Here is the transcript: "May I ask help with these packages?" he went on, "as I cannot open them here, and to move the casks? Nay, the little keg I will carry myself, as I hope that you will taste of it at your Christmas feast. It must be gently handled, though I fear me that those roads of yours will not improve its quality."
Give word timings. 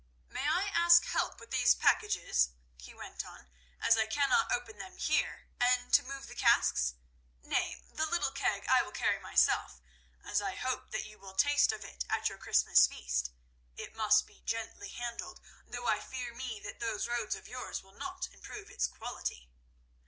"May 0.27 0.47
I 0.47 0.69
ask 0.69 1.05
help 1.05 1.39
with 1.39 1.51
these 1.51 1.75
packages?" 1.75 2.49
he 2.75 2.91
went 2.91 3.23
on, 3.23 3.51
"as 3.79 3.97
I 3.99 4.07
cannot 4.07 4.51
open 4.51 4.79
them 4.79 4.97
here, 4.97 5.47
and 5.59 5.93
to 5.93 6.01
move 6.01 6.25
the 6.25 6.33
casks? 6.33 6.95
Nay, 7.43 7.83
the 7.87 8.07
little 8.07 8.31
keg 8.31 8.65
I 8.67 8.81
will 8.81 8.91
carry 8.93 9.19
myself, 9.19 9.79
as 10.23 10.41
I 10.41 10.55
hope 10.55 10.89
that 10.89 11.05
you 11.05 11.19
will 11.19 11.35
taste 11.35 11.71
of 11.71 11.85
it 11.85 12.03
at 12.09 12.29
your 12.29 12.39
Christmas 12.39 12.87
feast. 12.87 13.29
It 13.77 13.95
must 13.95 14.25
be 14.25 14.41
gently 14.41 14.89
handled, 14.89 15.39
though 15.67 15.85
I 15.87 15.99
fear 15.99 16.33
me 16.33 16.59
that 16.61 16.79
those 16.79 17.07
roads 17.07 17.35
of 17.35 17.47
yours 17.47 17.83
will 17.83 17.91
not 17.93 18.27
improve 18.31 18.71
its 18.71 18.87
quality." 18.87 19.51